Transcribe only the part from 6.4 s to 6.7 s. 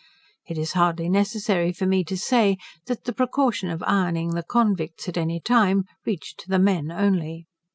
the